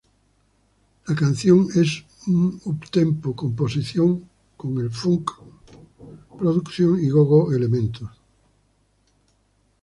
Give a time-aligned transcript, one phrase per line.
[1.05, 4.27] La canción es un up-tempo composición
[4.57, 5.29] con el funk
[6.39, 8.09] producción y go-go elementos.